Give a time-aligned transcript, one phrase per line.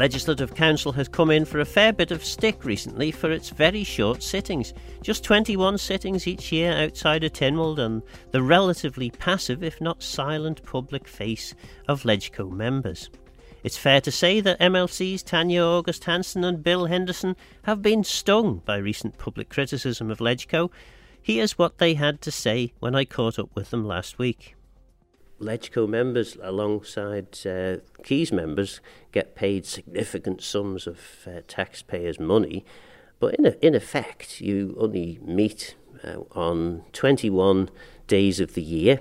[0.00, 3.84] Legislative Council has come in for a fair bit of stick recently for its very
[3.84, 4.72] short sittings.
[5.02, 8.00] Just 21 sittings each year outside of Tynwald and
[8.30, 11.54] the relatively passive, if not silent, public face
[11.86, 13.10] of LegCo members.
[13.62, 18.62] It's fair to say that MLCs Tanya August Hanson and Bill Henderson have been stung
[18.64, 20.70] by recent public criticism of LegCo.
[21.20, 24.56] Here's what they had to say when I caught up with them last week.
[25.40, 28.80] LegCo members, alongside uh, Keys members,
[29.12, 32.64] get paid significant sums of uh, taxpayers' money,
[33.18, 37.70] but in, a, in effect, you only meet uh, on 21
[38.06, 39.00] days of the year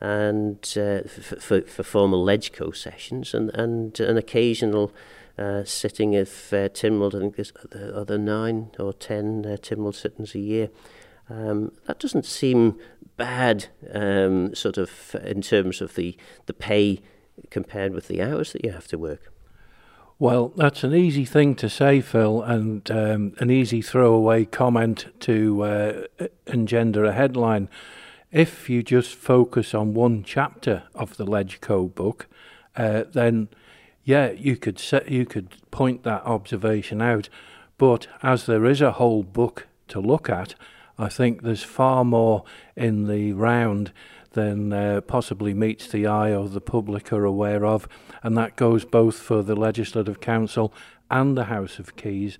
[0.00, 1.02] and uh,
[1.38, 4.92] for, for formal LegCo sessions and, and an occasional
[5.38, 10.34] uh, sitting of uh, Tynwald, I think there's other nine or ten uh, Tynwald sittings
[10.34, 10.68] a year.
[11.28, 12.78] Um, that doesn't seem
[13.16, 17.00] bad, um, sort of in terms of the the pay
[17.50, 19.32] compared with the hours that you have to work.
[20.18, 25.62] Well, that's an easy thing to say, Phil, and um, an easy throwaway comment to
[25.64, 27.68] uh, engender a headline.
[28.30, 32.28] If you just focus on one chapter of the LegCo book,
[32.76, 33.48] uh, then
[34.04, 37.28] yeah, you could set, you could point that observation out.
[37.76, 40.54] But as there is a whole book to look at,
[40.98, 42.44] I think there's far more
[42.76, 43.92] in the round
[44.32, 47.88] than uh, possibly meets the eye or the public are aware of,
[48.22, 50.72] and that goes both for the Legislative Council
[51.10, 52.38] and the House of Keys.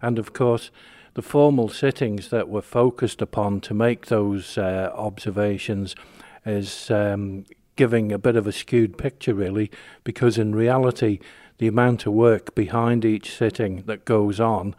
[0.00, 0.70] And of course,
[1.14, 5.94] the formal sittings that were focused upon to make those uh, observations
[6.46, 7.44] is um,
[7.76, 9.70] giving a bit of a skewed picture, really,
[10.04, 11.18] because in reality,
[11.58, 14.74] the amount of work behind each sitting that goes on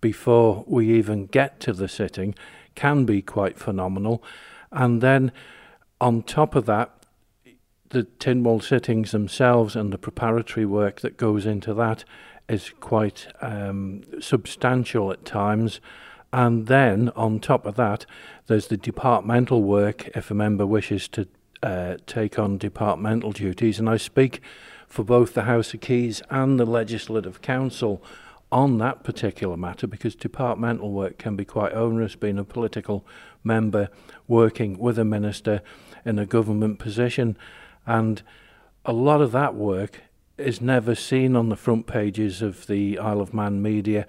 [0.00, 2.34] before we even get to the sitting
[2.74, 4.22] can be quite phenomenal.
[4.70, 5.32] And then
[6.00, 6.90] on top of that,
[7.90, 12.04] the Tynwald sittings themselves and the preparatory work that goes into that
[12.48, 15.80] is quite um, substantial at times.
[16.32, 18.06] And then on top of that,
[18.48, 21.28] there's the departmental work if a member wishes to
[21.62, 23.78] uh, take on departmental duties.
[23.78, 24.42] And I speak
[24.88, 28.02] for both the House of Keys and the Legislative Council
[28.52, 33.04] on that particular matter because departmental work can be quite onerous being a political
[33.42, 33.88] member
[34.28, 35.60] working with a minister
[36.04, 37.36] in a government position.
[37.86, 38.22] And
[38.84, 40.02] a lot of that work
[40.38, 44.06] is never seen on the front pages of the Isle of Man media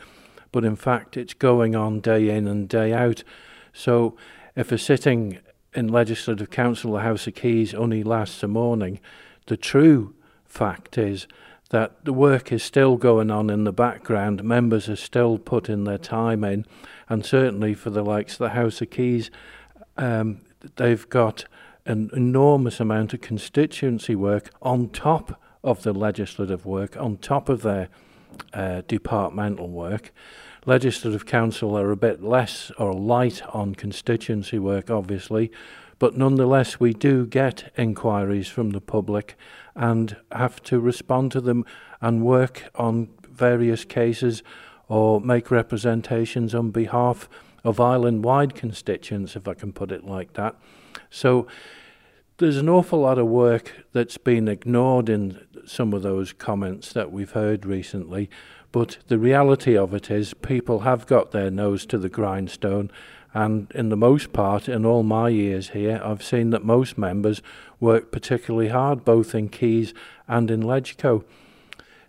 [0.55, 3.25] but in fact it's going on day in and day out.
[3.73, 4.15] So
[4.55, 5.39] if a sitting
[5.73, 9.01] in legislative council the house of keys only lasts a morning
[9.47, 10.15] the true
[10.45, 11.27] fact is
[11.69, 14.43] that the work is still going on in the background.
[14.43, 16.65] Members are still putting their time in,
[17.09, 19.31] and certainly for the likes of the House of Keys,
[19.97, 20.41] um,
[20.75, 21.45] they've got
[21.85, 27.61] an enormous amount of constituency work on top of the legislative work, on top of
[27.61, 27.89] their
[28.53, 30.11] uh, departmental work.
[30.65, 35.51] Legislative Council are a bit less or light on constituency work, obviously,
[35.99, 39.37] but nonetheless, we do get inquiries from the public
[39.75, 41.65] and have to respond to them
[42.01, 44.43] and work on various cases
[44.87, 47.27] or make representations on behalf
[47.63, 50.55] of island wide constituents, if I can put it like that.
[51.09, 51.47] So
[52.37, 57.11] there's an awful lot of work that's been ignored in some of those comments that
[57.11, 58.29] we've heard recently.
[58.71, 62.91] But the reality of it is, people have got their nose to the grindstone
[63.35, 67.41] and in the most part, in all my years here, I've seen that most members
[67.81, 69.93] work particularly hard, both in Keys
[70.25, 71.25] and in LegCo.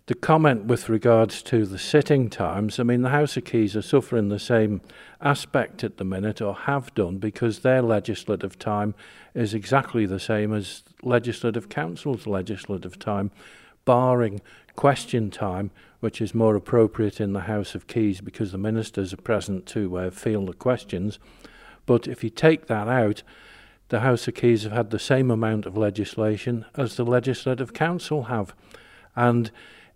[0.06, 3.82] The comment with regards to the sitting times, I mean, the House of Keys are
[3.82, 4.81] suffering the same
[5.20, 8.94] aspect at the minute, or have done, because their legislative time
[9.34, 13.32] is exactly the same as Legislative Council's legislative time,
[13.84, 14.41] barring
[14.76, 15.72] question time,
[16.06, 19.99] which is more appropriate in the House of Keys because the ministers are present to
[19.99, 21.19] uh, field the questions.
[21.84, 23.25] But if you take that out,
[23.89, 28.23] the House of Keys have had the same amount of legislation as the Legislative Council
[28.23, 28.55] have.
[29.17, 29.50] And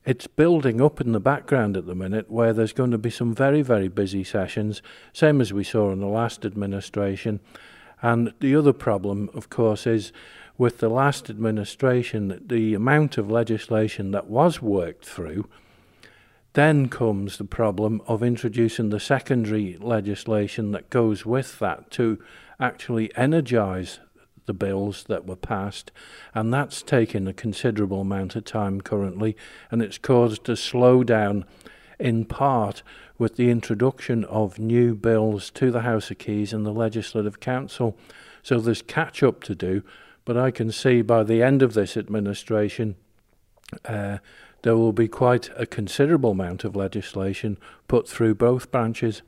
[0.04, 3.32] it's building up in the background at the minute where there's going to be some
[3.32, 7.38] very, very busy sessions, same as we saw in the last administration.
[8.02, 10.12] And the other problem, of course, is
[10.58, 15.48] with the last administration, the amount of legislation that was worked through,
[16.52, 22.18] then comes the problem of introducing the secondary legislation that goes with that to
[22.58, 24.00] actually energise
[24.46, 25.92] the bills that were passed,
[26.34, 29.36] and that's taken a considerable amount of time currently,
[29.70, 31.44] and it's caused a slowdown
[32.00, 32.82] in part
[33.16, 37.96] with the introduction of new bills to the House of Keys and the Legislative Council.
[38.42, 39.82] So there's catch up to do,
[40.24, 42.96] but I can see by the end of this administration,
[43.84, 44.18] uh,
[44.62, 47.58] there will be quite a considerable amount of legislation
[47.88, 49.22] put through both branches.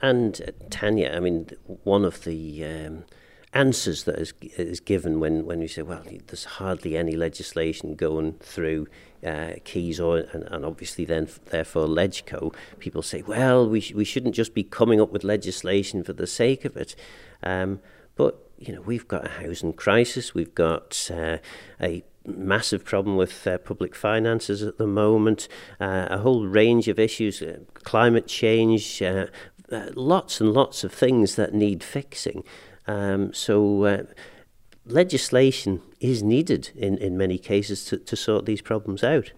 [0.00, 1.50] And uh, Tanya, I mean,
[1.84, 3.04] one of the um,
[3.52, 8.34] answers that is, is given when, when you say, well, there's hardly any legislation going
[8.40, 8.88] through
[9.24, 14.04] uh, Keys or, and, and obviously then therefore Legco, people say, well, we, sh- we
[14.04, 16.96] shouldn't just be coming up with legislation for the sake of it.
[17.42, 17.80] Um,
[18.16, 21.38] but, you know, we've got a housing crisis, we've got uh,
[21.80, 25.48] a massive problem with uh, public finances at the moment,
[25.80, 29.26] uh, a whole range of issues, uh, climate change, uh,
[29.70, 32.44] uh, lots and lots of things that need fixing.
[32.86, 34.02] Um, so uh,
[34.86, 39.32] legislation is needed in, in many cases to, to sort these problems out.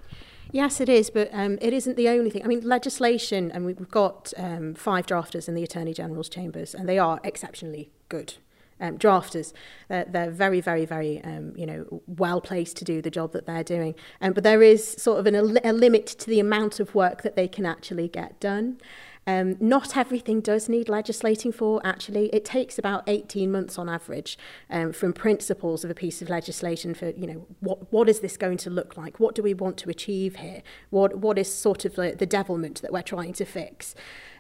[0.53, 2.45] Yes, it is, but um, it isn't the only thing.
[2.45, 6.89] I mean, legislation, and we've got um, five drafters in the Attorney General's chambers, and
[6.89, 8.35] they are exceptionally good
[8.81, 9.53] um, drafters.
[9.89, 13.47] They're, they're very, very, very, um, you know, well placed to do the job that
[13.47, 13.95] they're doing.
[14.21, 17.37] Um, but there is sort of an, a, limit to the amount of work that
[17.37, 18.79] they can actually get done.
[19.27, 22.27] Um, not everything does need legislating for, actually.
[22.27, 24.37] It takes about 18 months on average
[24.69, 28.37] um, from principles of a piece of legislation for, you know, what, what is this
[28.37, 29.19] going to look like?
[29.19, 30.63] What do we want to achieve here?
[30.91, 33.95] What, what is sort of the, the devilment that we're trying to fix?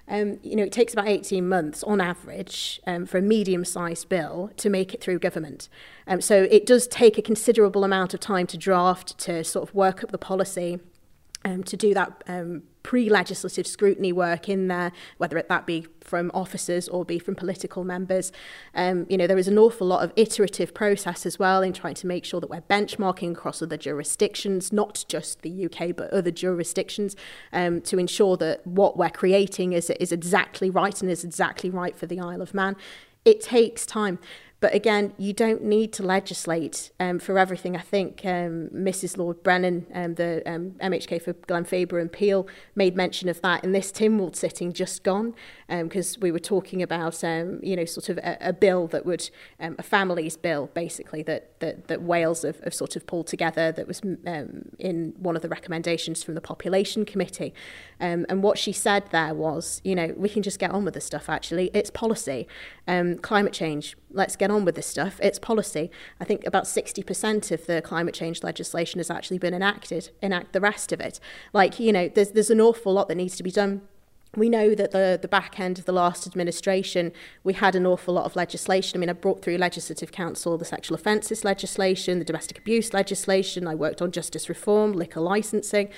[0.08, 4.50] Um, you know, it takes about 18 months on average um, for a medium-sized bill
[4.58, 5.68] to make it through government.
[6.06, 9.74] Um, so it does take a considerable amount of time to draft, to sort of
[9.74, 10.78] work up the policy,
[11.44, 16.30] um, to do that um, pre-legislative scrutiny work in there, whether it that be from
[16.34, 18.30] officers or be from political members.
[18.74, 21.94] Um, you know, there is an awful lot of iterative process as well in trying
[21.94, 26.30] to make sure that we're benchmarking across other jurisdictions, not just the UK, but other
[26.30, 27.16] jurisdictions,
[27.52, 31.96] um, to ensure that what we're creating is, is exactly right and is exactly right
[31.96, 32.76] for the Isle of Man.
[33.24, 34.18] It takes time.
[34.64, 37.76] But again, you don't need to legislate um, for everything.
[37.76, 39.18] I think um, Mrs.
[39.18, 43.72] Lord Brennan, um, the um, MHK for Glenfaba and Peel, made mention of that in
[43.72, 45.34] this Tynwald sitting just gone,
[45.68, 49.04] because um, we were talking about, um, you know, sort of a, a bill that
[49.04, 49.28] would,
[49.60, 53.72] um, a family's bill, basically, that, that, that Wales have, have sort of pulled together
[53.72, 57.54] that was um, in one of the recommendations from the Population Committee.
[58.00, 60.92] Um, and what she said there was, you know, we can just get on with
[60.92, 61.70] the stuff, actually.
[61.72, 62.46] It's policy.
[62.86, 65.18] Um, climate change, let's get on with this stuff.
[65.22, 65.90] It's policy.
[66.20, 70.10] I think about 60% of the climate change legislation has actually been enacted.
[70.20, 71.18] Enact the rest of it.
[71.54, 73.82] Like, you know, there's, there's an awful lot that needs to be done
[74.36, 78.14] we know that the, the back end of the last administration, we had an awful
[78.14, 78.98] lot of legislation.
[78.98, 83.66] I mean, I brought through Legislative Council the sexual offences legislation, the domestic abuse legislation,
[83.66, 85.90] I worked on justice reform, liquor licensing.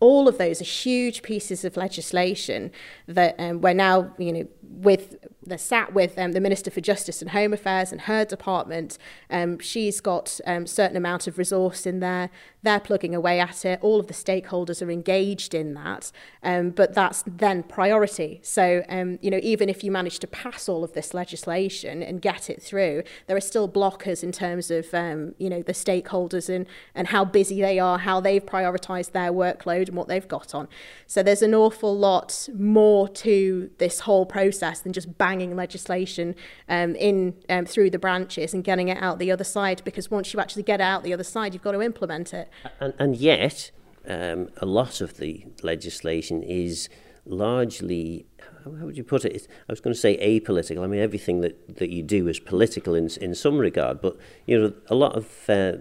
[0.00, 2.72] All of those are huge pieces of legislation
[3.06, 7.20] that um, we're now, you know, with they're sat with um, the Minister for Justice
[7.20, 8.98] and Home Affairs and her department.
[9.30, 12.30] Um, she's got a um, certain amount of resource in there.
[12.62, 13.80] They're plugging away at it.
[13.82, 16.12] All of the stakeholders are engaged in that,
[16.42, 18.40] um, but that's then priority.
[18.42, 22.22] So, um, you know, even if you manage to pass all of this legislation and
[22.22, 26.48] get it through, there are still blockers in terms of, um, you know, the stakeholders
[26.48, 30.54] and, and how busy they are, how they've prioritised their workload and what they've got
[30.54, 30.68] on.
[31.06, 36.34] So there's an awful lot more to this whole process than just banging legislation
[36.68, 39.82] um, in um, through the branches and getting it out the other side.
[39.84, 42.48] Because once you actually get it out the other side, you've got to implement it.
[42.80, 43.70] And, and yet,
[44.08, 46.88] um, a lot of the legislation is
[47.24, 48.26] largely
[48.64, 49.48] how would you put it?
[49.68, 50.84] I was going to say apolitical.
[50.84, 54.60] I mean, everything that, that you do is political in in some regard, but you
[54.60, 55.72] know, a lot of uh,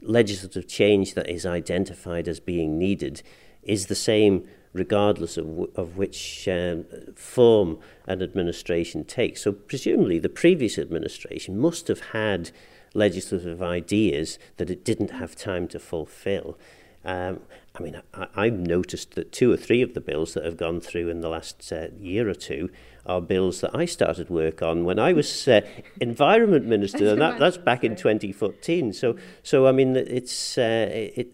[0.00, 3.22] legislative change that is identified as being needed
[3.62, 9.42] is the same regardless of, w- of which um, form an administration takes.
[9.42, 12.50] So, presumably, the previous administration must have had
[12.94, 16.58] legislative ideas that it didn't have time to fulfill.
[17.04, 17.40] Um,
[17.74, 20.80] I mean, I, I've noticed that two or three of the bills that have gone
[20.80, 22.70] through in the last uh, year or two
[23.04, 25.62] are bills that I started work on when I was uh,
[26.00, 28.92] environment minister, and that, that's back in 2014.
[28.92, 31.32] So, so I mean, it's uh, it,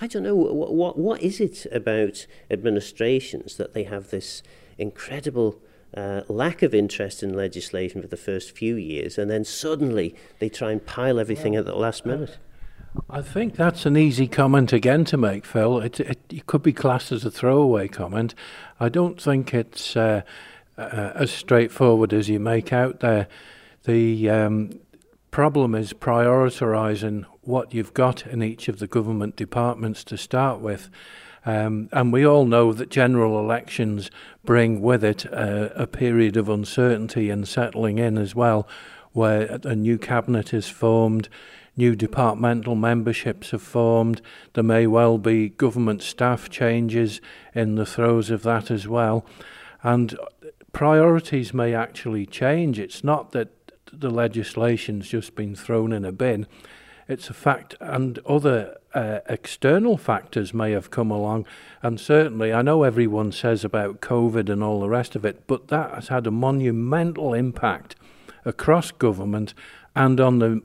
[0.00, 4.42] I don't know what, what what is it about administrations that they have this
[4.78, 5.60] incredible
[5.96, 10.48] uh, lack of interest in legislation for the first few years, and then suddenly they
[10.48, 12.38] try and pile everything at the last minute.
[13.08, 15.78] I think that's an easy comment again to make, Phil.
[15.78, 18.34] It, it, it could be classed as a throwaway comment.
[18.80, 20.22] I don't think it's uh,
[20.76, 23.28] uh, as straightforward as you make out there.
[23.84, 24.80] The um,
[25.30, 30.88] problem is prioritising what you've got in each of the government departments to start with.
[31.44, 34.10] Um, and we all know that general elections
[34.44, 38.68] bring with it a, a period of uncertainty and settling in as well,
[39.12, 41.28] where a new cabinet is formed,
[41.76, 44.20] new departmental memberships have formed.
[44.52, 47.20] There may well be government staff changes
[47.54, 49.24] in the throes of that as well.
[49.82, 50.16] And
[50.72, 52.78] priorities may actually change.
[52.78, 53.48] It's not that
[53.92, 56.46] the legislation's just been thrown in a bin.
[57.10, 61.44] It's a fact, and other uh, external factors may have come along.
[61.82, 65.66] And certainly, I know everyone says about COVID and all the rest of it, but
[65.68, 67.96] that has had a monumental impact
[68.44, 69.54] across government
[69.96, 70.62] and on the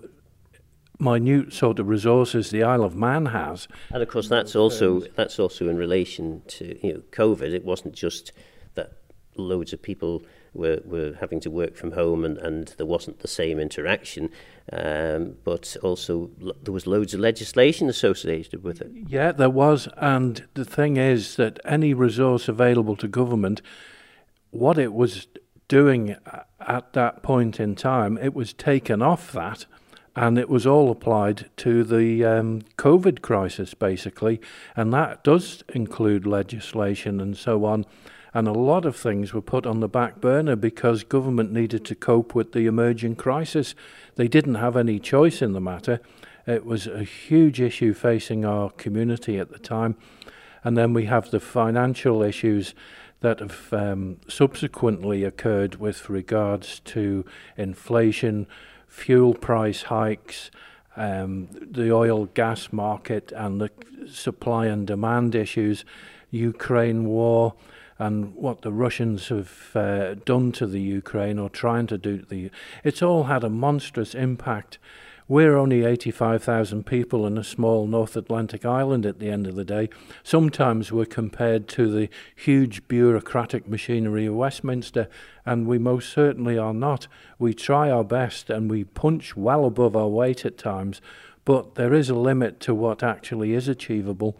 [1.00, 3.68] minute sort of resources the Isle of Man has.
[3.90, 7.54] And of course, that's also that's also in relation to you know COVID.
[7.54, 8.34] It wasn't just
[8.76, 8.92] that
[9.36, 10.24] loads of people
[10.56, 14.30] were, were having to work from home and, and there wasn't the same interaction,
[14.72, 18.92] um, but also lo- there was loads of legislation associated with it.
[19.08, 19.88] Yeah, there was.
[19.98, 23.62] And the thing is that any resource available to government,
[24.52, 25.28] what it was
[25.68, 26.16] doing
[26.60, 29.66] at that point in time, it was taken off that
[30.16, 34.40] and it was all applied to the um, COVID crisis, basically,
[34.76, 37.86] and that does include legislation and so on.
[38.36, 41.96] And a lot of things were put on the back burner because government needed to
[41.96, 43.76] cope with the emerging crisis.
[44.16, 46.02] They didn't have any choice in the matter.
[46.46, 49.96] It was a huge issue facing our community at the time.
[50.66, 52.76] And then we have the financial issues
[53.22, 57.24] that have um, subsequently occurred with regards to
[57.56, 58.48] inflation,
[58.90, 60.52] fuel price hikes,
[60.98, 63.70] um, the oil gas market, and the
[64.10, 65.86] supply and demand issues,
[66.32, 67.54] Ukraine war,
[67.98, 72.52] and what the Russians have uh, done to the Ukraine or trying to do the.
[72.84, 74.78] It's all had a monstrous impact
[75.28, 79.66] we're only 85,000 people in a small North Atlantic island at the end of the
[79.66, 79.90] day.
[80.24, 85.08] Sometimes we're compared to the huge bureaucratic machinery of Westminster,
[85.44, 87.08] and we most certainly are not.
[87.40, 91.02] We try our best and we punch well above our weight at times,
[91.44, 94.38] but there is a limit to what actually is achievable.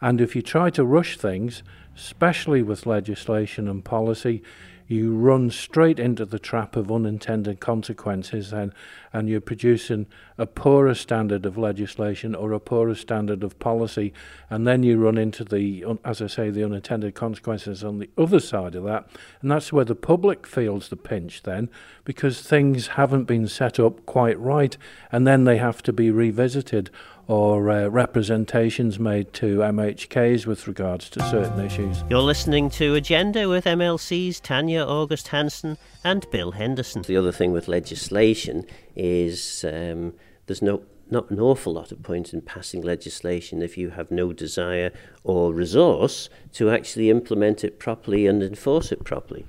[0.00, 1.62] And if you try to rush things,
[1.96, 4.42] especially with legislation and policy,
[4.86, 8.72] you run straight into the trap of unintended consequences and,
[9.12, 14.12] and you're producing a poorer standard of legislation or a poorer standard of policy
[14.50, 18.40] and then you run into the as I say the unintended consequences on the other
[18.40, 19.08] side of that.
[19.40, 21.70] And that's where the public feels the pinch then
[22.04, 24.76] because things haven't been set up quite right
[25.10, 26.90] and then they have to be revisited
[27.26, 32.04] or uh, representations made to MHKs with regards to certain issues.
[32.10, 37.02] You're listening to Agenda with MLC's Tanya August Hanson and Bill Henderson.
[37.02, 40.14] The other thing with legislation is um,
[40.46, 44.32] there's no not an awful lot of point in passing legislation if you have no
[44.32, 44.90] desire
[45.22, 49.44] or resource to actually implement it properly and enforce it properly.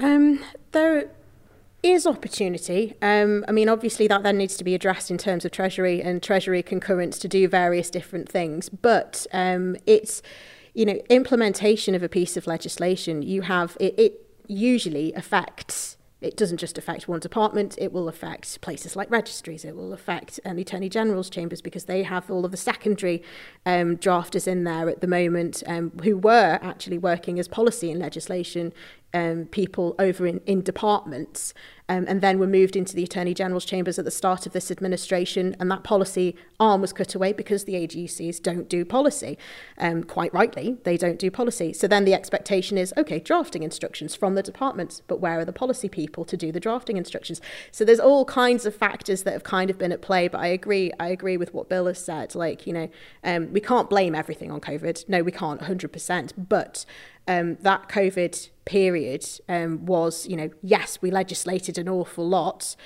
[0.00, 1.08] Um, there
[1.82, 2.94] is opportunity.
[3.02, 6.22] Um, I mean, obviously, that then needs to be addressed in terms of Treasury and
[6.22, 8.68] Treasury concurrence to do various different things.
[8.68, 10.22] But um, it's,
[10.74, 16.36] you know, implementation of a piece of legislation, you have, it, it usually affects it
[16.36, 20.56] doesn't just affect one department, it will affect places like registries, it will affect um,
[20.56, 23.22] Attorney General's chambers because they have all of the secondary
[23.66, 28.00] um, drafters in there at the moment um, who were actually working as policy and
[28.00, 28.72] legislation
[29.14, 31.54] um, people over in, in departments
[31.88, 34.70] um, and then were moved into the Attorney General's chambers at the start of this
[34.70, 39.36] administration and that policy arm was cut away because the AGCs don't do policy.
[39.78, 41.72] Um, quite rightly, they don't do policy.
[41.72, 45.52] So then the expectation is, okay, drafting instructions from the departments, but where are the
[45.52, 47.40] policy people to do the drafting instructions?
[47.70, 50.46] So there's all kinds of factors that have kind of been at play, but I
[50.46, 52.34] agree, I agree with what Bill has said.
[52.34, 52.88] Like, you know,
[53.24, 55.08] um, we can't blame everything on COVID.
[55.08, 56.86] No, we can't 100%, but
[57.28, 62.76] um, that COVID period um, was, you know, yes, we legislated an awful lot.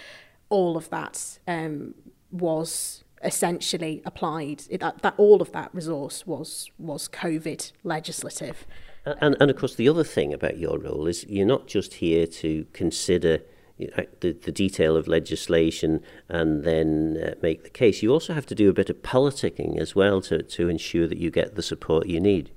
[0.48, 1.94] All of that um,
[2.30, 4.64] was essentially applied.
[4.70, 8.66] It, that, that all of that resource was was COVID legislative.
[9.04, 12.26] And, and of course, the other thing about your role is you're not just here
[12.26, 13.40] to consider
[13.78, 18.02] the, the detail of legislation and then uh, make the case.
[18.02, 21.18] You also have to do a bit of politicking as well to, to ensure that
[21.18, 22.50] you get the support you need.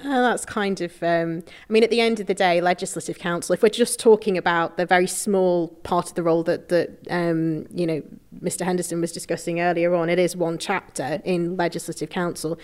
[0.00, 3.52] Uh, that's kind of, um, I mean, at the end of the day, Legislative Council,
[3.52, 7.66] if we're just talking about the very small part of the role that, that um,
[7.72, 8.02] you know,
[8.42, 8.64] Mr.
[8.64, 12.58] Henderson was discussing earlier on, it is one chapter in Legislative Council.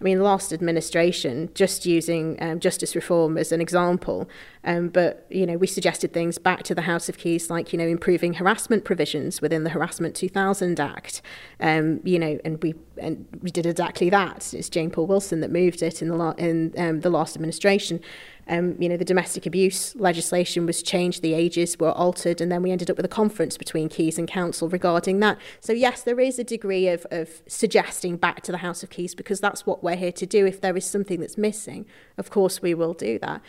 [0.00, 4.28] I mean, the last administration, just using um, justice reform as an example,
[4.64, 7.78] um, but you know, we suggested things back to the House of Keys, like you
[7.78, 11.22] know, improving harassment provisions within the Harassment 2000 Act,
[11.60, 14.52] um, you know, and we and we did exactly that.
[14.54, 18.00] It's Jane Poole-Wilson that moved it in the la- in um, the last administration.
[18.48, 22.62] Um, you know, the domestic abuse legislation was changed, the ages were altered, and then
[22.62, 25.38] we ended up with a conference between Keys and Council regarding that.
[25.60, 29.14] So, yes, there is a degree of, of suggesting back to the House of Keys
[29.14, 30.46] because that's what we're here to do.
[30.46, 31.86] If there is something that's missing,
[32.18, 33.40] of course, we will do that.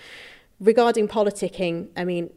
[0.60, 2.30] Regarding politicking, I mean,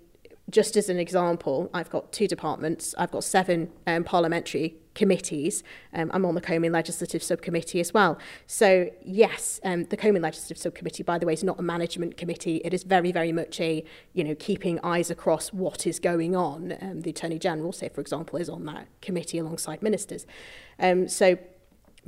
[0.51, 2.95] just as an example, I've got two departments.
[2.99, 5.63] I've got seven um, parliamentary committees.
[5.95, 8.19] Um, I'm on the CoMin Legislative Subcommittee as well.
[8.49, 12.57] So, yes, um, the CoMin Legislative Subcommittee, by the way, is not a management committee.
[12.65, 16.77] It is very, very much a, you know, keeping eyes across what is going on.
[16.83, 20.27] Um, the Attorney General, say, for example, is on that committee alongside ministers.
[20.81, 21.39] Um, so,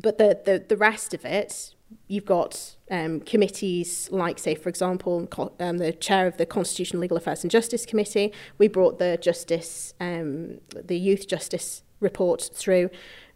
[0.02, 1.74] but the, the, the rest of it,
[2.08, 5.28] you've got um, committees like, say, for example,
[5.60, 8.32] um, the chair of the Constitutional Legal Affairs and Justice Committee.
[8.58, 12.90] We brought the Justice, um, the Youth Justice report through.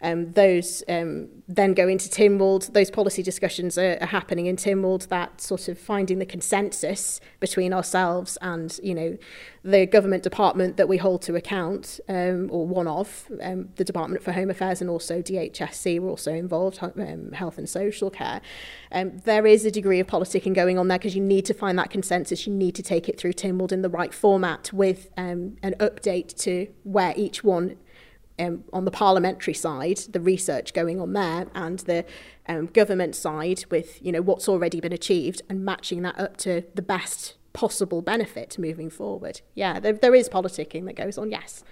[0.04, 2.74] Um, those um, then go into Tynwald.
[2.74, 5.08] Those policy discussions are, are happening in Tynwald.
[5.08, 9.16] That sort of finding the consensus between ourselves and you know
[9.62, 14.22] the government department that we hold to account, um, or one of um, the Department
[14.22, 18.42] for Home Affairs and also DHSC were also involved, um, Health and Social Care.
[18.92, 21.78] Um, there is a degree of politicking going on there because you need to find
[21.78, 22.46] that consensus.
[22.46, 26.36] You need to take it through Tynwald in the right format with um, an update
[26.42, 27.76] to where each one
[28.38, 32.04] um, on the parliamentary side, the research going on there, and the
[32.48, 36.64] um, government side with you know what's already been achieved and matching that up to
[36.74, 39.40] the best possible benefit moving forward.
[39.54, 41.30] Yeah, there, there is politicking that goes on.
[41.30, 41.64] Yes.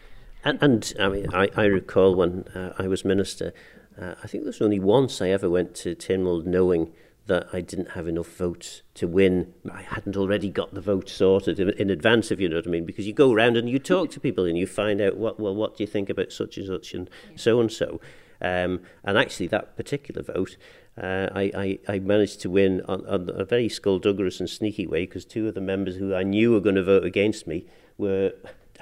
[0.45, 3.52] And, and I mean, I, I recall when uh, I was minister,
[4.00, 6.92] uh, I think there was only once I ever went to Tynwald knowing
[7.26, 9.55] that I didn't have enough votes to win.
[9.73, 12.71] I hadn't already got the vote sorted in, in advance, if you know what I
[12.71, 15.38] mean, because you go around and you talk to people and you find out what
[15.38, 18.00] well, what do you think about such and such and so and so.
[18.41, 20.57] Um, and actually, that particular vote,
[21.00, 25.07] uh, I, I, I managed to win on, on a very skullduggerous and sneaky way
[25.07, 28.33] because two of the members who I knew were going to vote against me were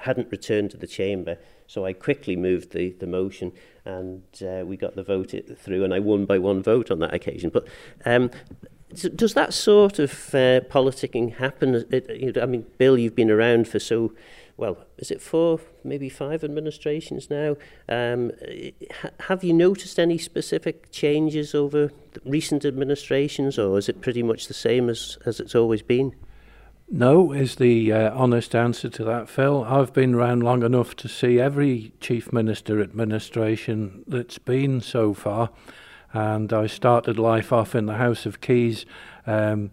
[0.01, 1.37] hadn't returned to the chamber.
[1.67, 3.53] So I quickly moved the, the motion
[3.85, 7.13] and uh, we got the vote through and I won by one vote on that
[7.13, 7.49] occasion.
[7.49, 7.67] But
[8.05, 8.29] um,
[8.93, 11.85] does that sort of uh, politicking happen?
[11.89, 14.11] It, you know, I mean, Bill, you've been around for so,
[14.57, 17.55] well, is it four, maybe five administrations now?
[17.87, 18.31] Um,
[19.21, 21.91] have you noticed any specific changes over
[22.25, 26.13] recent administrations or is it pretty much the same as, as it's always been?
[26.93, 29.63] No, is the uh, honest answer to that, Phil.
[29.63, 35.51] I've been around long enough to see every Chief Minister administration that's been so far.
[36.11, 38.85] And I started life off in the House of Keys
[39.25, 39.71] um,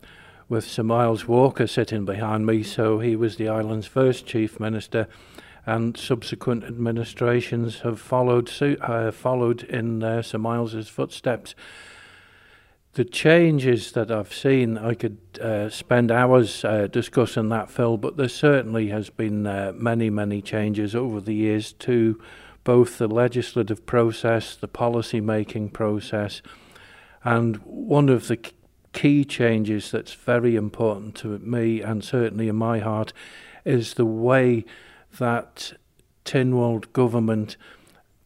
[0.48, 2.62] with Sir Miles Walker sitting behind me.
[2.62, 5.08] So he was the island's first Chief Minister.
[5.66, 11.56] And subsequent administrations have followed suit, uh, followed in uh, Sir Miles's footsteps
[12.98, 18.16] the changes that I've seen, I could uh, spend hours uh, discussing that, Phil, but
[18.16, 22.20] there certainly has been uh, many, many changes over the years to
[22.64, 26.42] both the legislative process, the policy making process,
[27.22, 28.40] and one of the
[28.92, 33.12] key changes that's very important to me and certainly in my heart
[33.64, 34.64] is the way
[35.20, 35.72] that
[36.24, 37.56] Tynwald government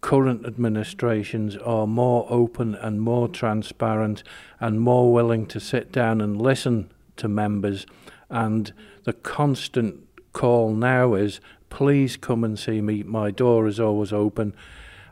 [0.03, 4.23] current administrations are more open and more transparent
[4.61, 7.87] and more willing to sit down and listen to members.
[8.29, 10.01] And the constant
[10.33, 13.03] call now is please come and see me.
[13.03, 14.55] My door is always open.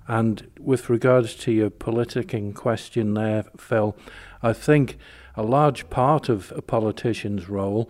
[0.06, 3.96] And with regards to your politicking question there, Phil,
[4.42, 4.98] I think
[5.36, 7.88] a large part of a politician's role,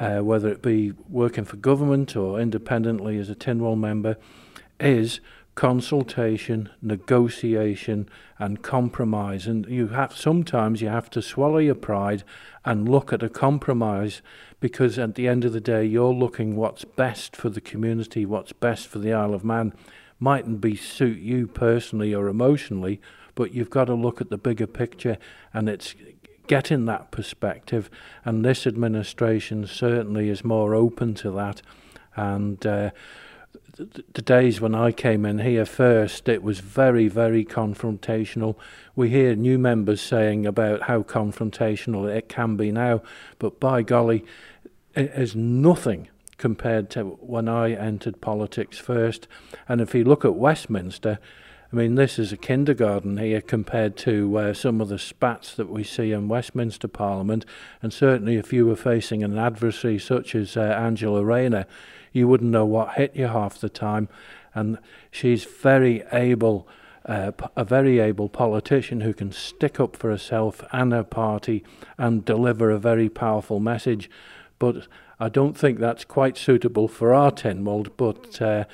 [0.00, 4.16] uh, whether it be working for government or independently as a Tynwald member,
[4.80, 5.20] is
[5.60, 9.46] consultation, negotiation, and compromise.
[9.46, 12.24] And you have sometimes you have to swallow your pride
[12.64, 14.22] and look at a compromise
[14.58, 18.54] because at the end of the day, you're looking what's best for the community, what's
[18.54, 19.74] best for the Isle of Man.
[20.18, 22.98] Mightn't be suit you personally or emotionally,
[23.34, 25.18] but you've got to look at the bigger picture,
[25.52, 25.94] and it's
[26.46, 27.90] getting that perspective.
[28.24, 31.60] And this administration certainly is more open to that,
[32.16, 32.64] and.
[32.64, 32.90] Uh,
[33.76, 38.56] the days when I came in here first, it was very, very confrontational.
[38.96, 43.02] We hear new members saying about how confrontational it can be now,
[43.38, 44.24] but by golly,
[44.94, 49.28] it is nothing compared to when I entered politics first.
[49.68, 51.18] And if you look at Westminster,
[51.72, 55.68] I mean, this is a kindergarten here compared to uh, some of the spats that
[55.68, 57.44] we see in Westminster Parliament.
[57.80, 61.66] And certainly, if you were facing an adversary such as uh, Angela Rayner,
[62.12, 64.08] you wouldn't know what hit you half the time.
[64.54, 64.78] And
[65.10, 66.66] she's very able,
[67.04, 71.64] uh, a very able politician who can stick up for herself and her party
[71.96, 74.10] and deliver a very powerful message.
[74.58, 74.86] But
[75.18, 77.90] I don't think that's quite suitable for our Tynwald.
[77.96, 78.64] But uh,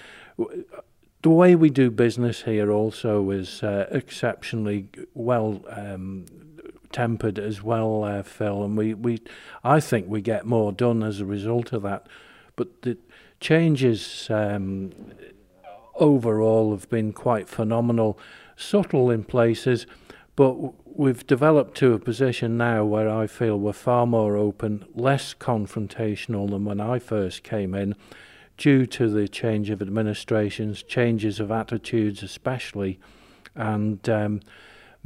[1.22, 6.27] the way we do business here also is uh, exceptionally well um,
[6.92, 9.20] tempered as well, uh, Phil, and we, we
[9.64, 12.07] I think we get more done as a result of that.
[12.55, 12.96] But the
[13.40, 14.92] changes um,
[15.94, 18.18] overall have been quite phenomenal,
[18.57, 19.87] subtle in places,
[20.35, 20.55] but
[20.99, 26.51] we've developed to a position now where I feel we're far more open, less confrontational
[26.51, 27.94] than when I first came in
[28.57, 32.99] due to the change of administrations, changes of attitudes, especially,
[33.55, 34.40] and um,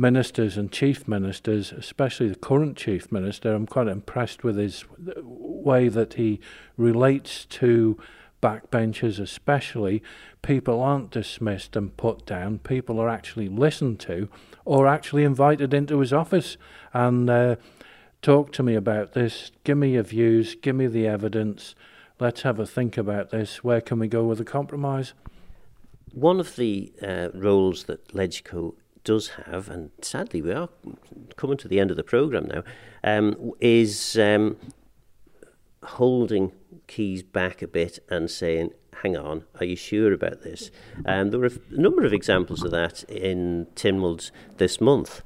[0.01, 4.85] ministers and chief ministers, especially the current chief minister, I'm quite impressed with his
[5.23, 6.41] way that he
[6.77, 7.99] relates to
[8.41, 10.03] backbenchers, especially.
[10.43, 14.29] People aren't dismissed and put down, people are actually listened to
[14.65, 16.57] or actually invited into his office
[16.93, 17.57] and uh,
[18.23, 21.75] talk to me about this, give me your views, give me the evidence
[22.21, 23.65] let's have a think about this.
[23.65, 25.15] Where can we go with a compromise?
[26.13, 30.69] One of the uh, roles that LegCo does have, and sadly we are
[31.37, 32.63] coming to the end of the programme now,
[33.03, 34.57] um, is um,
[35.83, 36.53] holding
[36.87, 40.71] Keys back a bit and saying, hang on, are you sure about this?
[41.07, 45.23] Um, there were a number of examples of that in Tynwald's this month.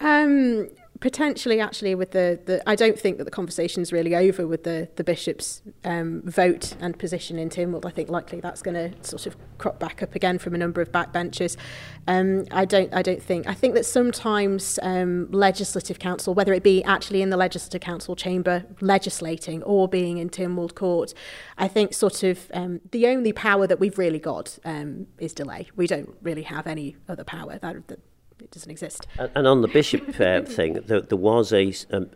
[0.00, 0.68] Um,
[1.00, 4.64] potentially actually with the, the I don't think that the conversation is really over with
[4.64, 7.86] the the bishop's um, vote and position in Tynwald.
[7.86, 10.80] I think likely that's going to sort of crop back up again from a number
[10.80, 11.56] of backbenchers.
[12.06, 16.62] Um, I don't I don't think I think that sometimes um, legislative council, whether it
[16.62, 21.14] be actually in the legislative council chamber legislating or being in Tynwald court,
[21.56, 25.68] I think sort of um, the only power that we've really got um, is delay.
[25.76, 27.58] We don't really have any other power.
[27.58, 28.00] That, that
[28.48, 29.06] it doesn't exist.
[29.18, 32.08] And, and on the bishop uh, thing, there, there was a, um,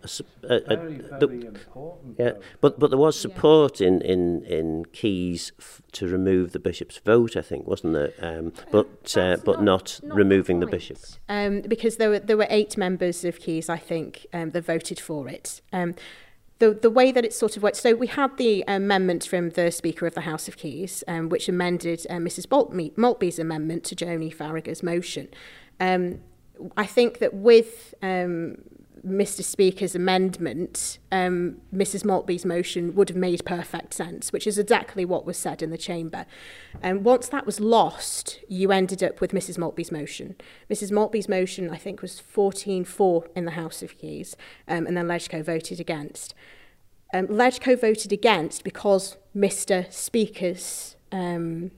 [0.43, 2.17] a, a, a very, very important.
[2.19, 6.99] yeah, but but there was support in in in Keys f- to remove the bishop's
[6.99, 7.37] vote.
[7.37, 8.13] I think wasn't there?
[8.21, 10.79] Um, but uh, but not, not removing the quite.
[10.79, 10.99] bishop.
[11.29, 14.99] Um, because there were there were eight members of Keys, I think, um, that voted
[14.99, 15.61] for it.
[16.63, 19.73] The, the way that it sort of worked, so we had the amendment from the
[19.73, 22.49] Speaker of the House of Keys, um, which amended uh, Mrs.
[22.49, 25.27] Maltby, Maltby's amendment to Joney Faragher's motion.
[25.81, 26.21] Um,
[26.77, 28.59] I think that with um,
[29.07, 35.05] Mr Speaker's amendment, um, Mrs Maltby's motion would have made perfect sense, which is exactly
[35.05, 36.25] what was said in the chamber.
[36.81, 40.37] And once that was lost, you ended up with Mrs Maltby's motion.
[40.71, 44.37] Mrs Maltby's motion, I think, was 14-4 in the House of Keys,
[44.69, 46.35] um, and then Legco voted against.
[47.13, 51.73] Um, Legco voted against because Mr Speaker's um,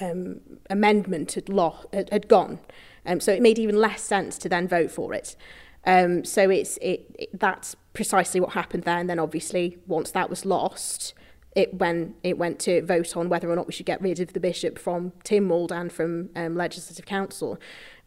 [0.00, 2.60] um, amendment had, lo- had gone.
[3.04, 5.36] Um, so it made even less sense to then vote for it.
[5.84, 8.98] Um, so it's it, it that's precisely what happened there.
[8.98, 11.14] And then obviously once that was lost,
[11.54, 14.32] it when it went to vote on whether or not we should get rid of
[14.32, 17.58] the bishop from Tynwald and from um, Legislative Council.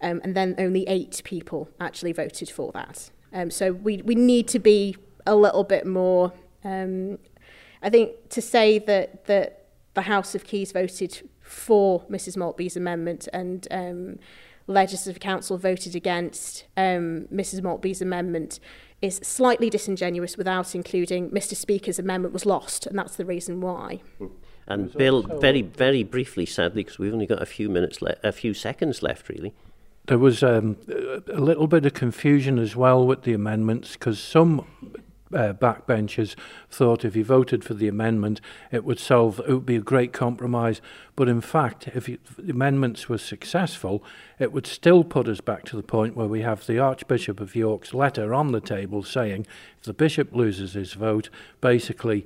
[0.01, 3.11] Um, and then only eight people actually voted for that.
[3.33, 4.95] Um, so we, we need to be
[5.27, 6.31] a little bit more,
[6.63, 7.19] um,
[7.81, 13.27] I think to say that, that the House of Keys voted for Mrs Maltby's amendment
[13.33, 14.19] and um,
[14.67, 18.59] Legislative Council voted against um, Mrs Maltby's amendment
[19.01, 24.01] is slightly disingenuous without including Mr Speaker's amendment was lost, and that's the reason why.
[24.67, 28.31] And Bill, very very briefly, sadly, because we've only got a few minutes, le- a
[28.31, 29.53] few seconds left, really.
[30.07, 34.65] There was um, a little bit of confusion as well with the amendments because some
[35.33, 36.35] uh, backbenchers
[36.69, 40.13] thought if you voted for the amendment, it would solve, it would be a great
[40.13, 40.81] compromise.
[41.15, 44.03] But in fact, if, you, if the amendments were successful,
[44.39, 47.55] it would still put us back to the point where we have the Archbishop of
[47.55, 51.29] York's letter on the table saying if the bishop loses his vote,
[51.61, 52.25] basically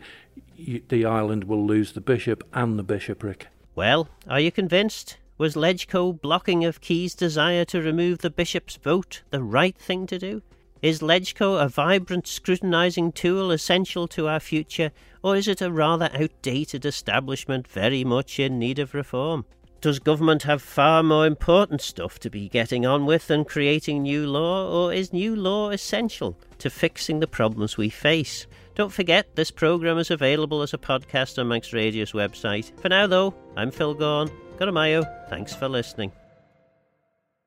[0.58, 3.48] y- the island will lose the bishop and the bishopric.
[3.76, 5.18] Well, are you convinced?
[5.38, 10.20] Was LegCo blocking of Key's desire to remove the bishop's vote the right thing to
[10.20, 10.42] do?
[10.82, 16.10] Is LegCo a vibrant scrutinising tool essential to our future, or is it a rather
[16.13, 19.44] outdated establishment very much in need of reform?
[19.82, 24.26] Does government have far more important stuff to be getting on with than creating new
[24.26, 28.48] law, or is new law essential to fixing the problems we face?
[28.76, 32.72] Don't forget, this programme is available as a podcast on Manx Radio's website.
[32.80, 34.32] For now, though, I'm Phil Gawne.
[34.58, 35.04] Goramayo.
[35.30, 36.13] Thanks for listening.